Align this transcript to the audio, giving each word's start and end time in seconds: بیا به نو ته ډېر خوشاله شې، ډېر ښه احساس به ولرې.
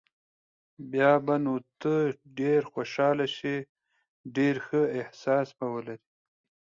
بیا 0.91 1.11
به 1.25 1.35
نو 1.43 1.55
ته 1.81 1.93
ډېر 2.39 2.61
خوشاله 2.73 3.27
شې، 3.35 3.55
ډېر 4.35 4.55
ښه 4.65 4.81
احساس 4.99 5.47
به 5.57 5.65
ولرې. 5.73 5.97